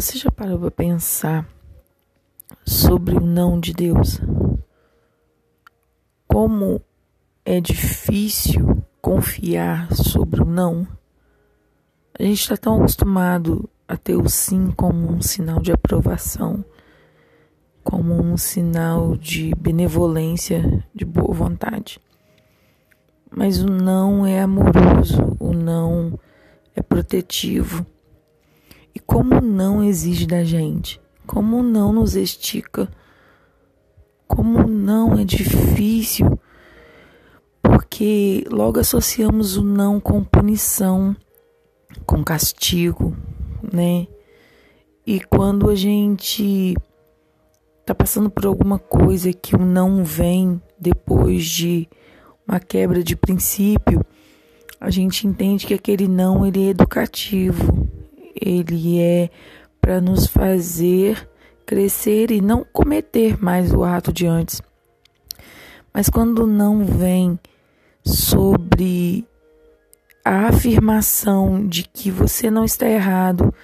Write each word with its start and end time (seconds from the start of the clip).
Você 0.00 0.16
já 0.16 0.30
parou 0.30 0.58
para 0.58 0.70
pensar 0.70 1.46
sobre 2.64 3.18
o 3.18 3.20
não 3.20 3.60
de 3.60 3.74
Deus? 3.74 4.18
Como 6.26 6.80
é 7.44 7.60
difícil 7.60 8.82
confiar 9.02 9.94
sobre 9.94 10.40
o 10.40 10.46
não? 10.46 10.88
A 12.18 12.22
gente 12.22 12.40
está 12.40 12.56
tão 12.56 12.76
acostumado 12.76 13.68
a 13.86 13.94
ter 13.94 14.16
o 14.16 14.26
sim 14.26 14.70
como 14.70 15.06
um 15.06 15.20
sinal 15.20 15.60
de 15.60 15.70
aprovação, 15.70 16.64
como 17.84 18.14
um 18.14 18.38
sinal 18.38 19.18
de 19.18 19.54
benevolência, 19.54 20.82
de 20.94 21.04
boa 21.04 21.34
vontade. 21.34 22.00
Mas 23.30 23.62
o 23.62 23.66
não 23.66 24.24
é 24.24 24.40
amoroso, 24.40 25.36
o 25.38 25.52
não 25.52 26.18
é 26.74 26.80
protetivo 26.80 27.84
e 28.94 28.98
como 28.98 29.40
não 29.40 29.82
exige 29.82 30.26
da 30.26 30.44
gente, 30.44 31.00
como 31.26 31.62
não 31.62 31.92
nos 31.92 32.16
estica, 32.16 32.88
como 34.26 34.66
não 34.66 35.18
é 35.18 35.24
difícil, 35.24 36.38
porque 37.62 38.44
logo 38.50 38.80
associamos 38.80 39.56
o 39.56 39.62
não 39.62 40.00
com 40.00 40.22
punição, 40.24 41.16
com 42.06 42.22
castigo, 42.22 43.16
né? 43.72 44.06
E 45.06 45.20
quando 45.20 45.68
a 45.68 45.74
gente 45.74 46.76
tá 47.84 47.94
passando 47.94 48.30
por 48.30 48.46
alguma 48.46 48.78
coisa 48.78 49.32
que 49.32 49.56
o 49.56 49.58
não 49.58 50.04
vem 50.04 50.62
depois 50.78 51.44
de 51.44 51.88
uma 52.46 52.60
quebra 52.60 53.02
de 53.02 53.16
princípio, 53.16 54.04
a 54.80 54.90
gente 54.90 55.26
entende 55.26 55.66
que 55.66 55.74
aquele 55.74 56.08
não 56.08 56.46
ele 56.46 56.66
é 56.66 56.70
educativo, 56.70 57.79
ele 58.40 59.00
é 59.00 59.30
para 59.80 60.00
nos 60.00 60.26
fazer 60.26 61.28
crescer 61.66 62.30
e 62.30 62.40
não 62.40 62.64
cometer 62.72 63.40
mais 63.42 63.72
o 63.72 63.84
ato 63.84 64.12
de 64.12 64.26
antes. 64.26 64.60
Mas 65.92 66.08
quando 66.08 66.46
não 66.46 66.84
vem 66.84 67.38
sobre 68.04 69.24
a 70.24 70.48
afirmação 70.48 71.66
de 71.66 71.84
que 71.84 72.10
você 72.10 72.50
não 72.50 72.64
está 72.64 72.88
errado, 72.88 73.54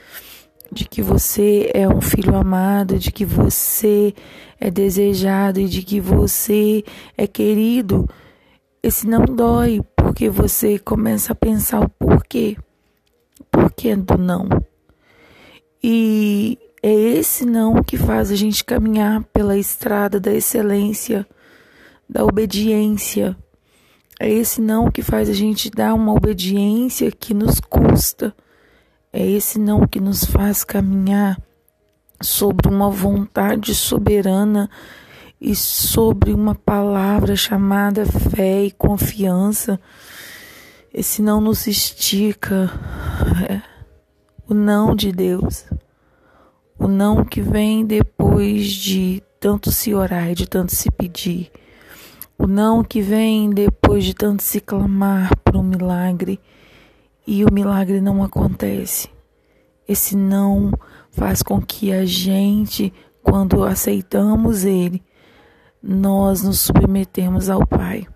de 0.70 0.84
que 0.84 1.03
você 1.03 1.70
é 1.75 1.89
um 1.89 2.01
filho 2.01 2.36
amado, 2.36 2.98
de 2.98 3.11
que 3.11 3.25
você 3.25 4.14
é 4.61 4.70
desejado 4.70 5.61
e 5.61 5.69
de 5.69 5.83
que 5.83 6.01
você 6.01 6.84
é 7.17 7.27
querido, 7.27 8.08
esse 8.83 9.06
não 9.06 9.25
dói, 9.25 9.83
porque 9.97 10.29
você 10.31 10.79
começa 10.79 11.33
a 11.33 11.36
pensar 11.36 11.81
o 11.81 11.89
porquê. 11.89 12.56
Porquê 13.57 13.97
do 13.97 14.19
não? 14.19 14.47
E 15.83 16.59
é 16.83 16.93
esse 16.93 17.47
não 17.47 17.83
que 17.83 17.97
faz 17.97 18.31
a 18.31 18.37
gente 18.37 18.63
caminhar 18.63 19.25
pela 19.33 19.57
estrada 19.57 20.21
da 20.21 20.31
excelência, 20.31 21.27
da 22.07 22.23
obediência. 22.23 23.35
É 24.21 24.31
esse 24.31 24.61
não 24.61 24.91
que 24.91 25.01
faz 25.01 25.31
a 25.31 25.33
gente 25.33 25.71
dar 25.71 25.95
uma 25.95 26.13
obediência 26.13 27.11
que 27.11 27.33
nos 27.33 27.59
custa. 27.59 28.37
É 29.11 29.27
esse 29.27 29.59
não 29.59 29.87
que 29.87 30.01
nos 30.01 30.23
faz 30.27 30.63
caminhar 30.63 31.41
sobre 32.20 32.69
uma 32.69 32.91
vontade 32.91 33.75
soberana 33.75 34.69
e 35.41 35.57
sobre 35.57 36.31
uma 36.31 36.55
palavra 36.55 37.35
chamada 37.35 38.05
fé 38.05 38.65
e 38.65 38.70
confiança. 38.70 39.81
Esse 40.93 41.23
não 41.23 41.41
nos 41.41 41.67
estica. 41.67 42.70
É. 43.48 43.62
O 44.48 44.55
não 44.55 44.95
de 44.95 45.11
Deus, 45.11 45.67
o 46.78 46.86
não 46.86 47.25
que 47.25 47.41
vem 47.41 47.84
depois 47.84 48.67
de 48.67 49.23
tanto 49.41 49.73
se 49.73 49.95
orar 49.95 50.31
e 50.31 50.34
de 50.34 50.47
tanto 50.47 50.75
se 50.75 50.91
pedir, 50.91 51.51
o 52.39 52.46
não 52.46 52.85
que 52.85 53.01
vem 53.01 53.51
depois 53.51 54.05
de 54.05 54.14
tanto 54.14 54.42
se 54.42 54.61
clamar 54.61 55.35
por 55.39 55.57
um 55.57 55.63
milagre. 55.63 56.39
E 57.27 57.45
o 57.45 57.52
milagre 57.52 58.01
não 58.01 58.23
acontece. 58.23 59.08
Esse 59.89 60.17
não 60.17 60.73
faz 61.11 61.42
com 61.42 61.61
que 61.61 61.92
a 61.92 62.05
gente, 62.05 62.92
quando 63.23 63.64
aceitamos 63.64 64.64
ele, 64.64 65.02
nós 65.83 66.42
nos 66.42 66.61
submetemos 66.61 67.48
ao 67.48 67.67
Pai 67.67 68.07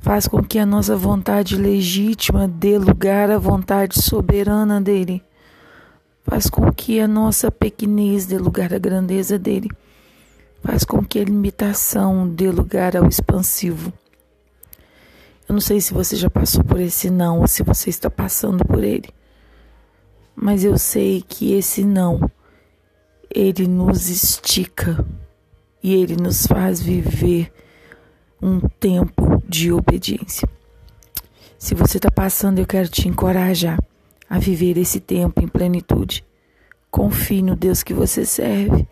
faz 0.00 0.28
com 0.28 0.42
que 0.42 0.58
a 0.58 0.66
nossa 0.66 0.96
vontade 0.96 1.56
legítima 1.56 2.46
dê 2.46 2.78
lugar 2.78 3.30
à 3.30 3.38
vontade 3.38 4.00
soberana 4.00 4.80
dele. 4.80 5.22
Faz 6.22 6.48
com 6.48 6.72
que 6.72 7.00
a 7.00 7.08
nossa 7.08 7.50
pequenez 7.50 8.26
dê 8.26 8.38
lugar 8.38 8.72
à 8.72 8.78
grandeza 8.78 9.38
dele. 9.38 9.68
Faz 10.62 10.84
com 10.84 11.02
que 11.02 11.18
a 11.18 11.24
limitação 11.24 12.28
dê 12.28 12.50
lugar 12.50 12.96
ao 12.96 13.06
expansivo. 13.06 13.92
Eu 15.48 15.54
não 15.54 15.60
sei 15.60 15.80
se 15.80 15.94
você 15.94 16.14
já 16.16 16.28
passou 16.28 16.62
por 16.62 16.78
esse 16.78 17.08
não 17.08 17.40
ou 17.40 17.48
se 17.48 17.62
você 17.62 17.88
está 17.88 18.10
passando 18.10 18.64
por 18.64 18.84
ele. 18.84 19.08
Mas 20.36 20.62
eu 20.62 20.76
sei 20.78 21.24
que 21.26 21.54
esse 21.54 21.84
não, 21.84 22.30
ele 23.34 23.66
nos 23.66 24.08
estica 24.08 25.04
e 25.82 25.94
ele 25.94 26.16
nos 26.16 26.46
faz 26.46 26.80
viver 26.80 27.50
um 28.40 28.60
tempo 28.60 29.37
de 29.48 29.72
obediência. 29.72 30.48
Se 31.58 31.74
você 31.74 31.96
está 31.96 32.10
passando, 32.10 32.58
eu 32.58 32.66
quero 32.66 32.88
te 32.88 33.08
encorajar 33.08 33.78
a 34.28 34.38
viver 34.38 34.76
esse 34.76 35.00
tempo 35.00 35.42
em 35.42 35.48
plenitude. 35.48 36.24
Confie 36.90 37.42
no 37.42 37.56
Deus 37.56 37.82
que 37.82 37.94
você 37.94 38.24
serve. 38.24 38.86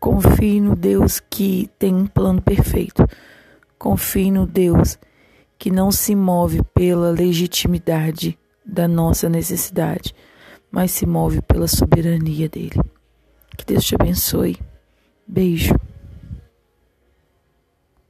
Confie 0.00 0.60
no 0.60 0.74
Deus 0.74 1.20
que 1.20 1.68
tem 1.78 1.94
um 1.94 2.06
plano 2.06 2.40
perfeito. 2.40 3.06
Confie 3.78 4.30
no 4.30 4.46
Deus 4.46 4.98
que 5.58 5.70
não 5.70 5.92
se 5.92 6.14
move 6.14 6.62
pela 6.74 7.10
legitimidade 7.10 8.38
da 8.64 8.88
nossa 8.88 9.28
necessidade, 9.28 10.14
mas 10.70 10.90
se 10.92 11.06
move 11.06 11.40
pela 11.42 11.68
soberania 11.68 12.48
dele. 12.48 12.80
Que 13.56 13.64
Deus 13.64 13.84
te 13.84 13.94
abençoe. 13.94 14.58
Beijo. 15.26 15.74